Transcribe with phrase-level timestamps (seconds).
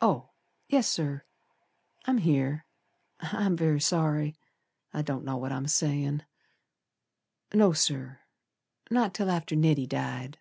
[0.00, 0.30] Oh,
[0.66, 1.22] yes, Sir.
[2.04, 2.66] I'm here.
[3.20, 4.34] I'm very sorry,
[4.92, 6.24] I don't know what I'm sayin'.
[7.54, 8.22] No, Sir,
[8.90, 10.40] Not till after Neddy died.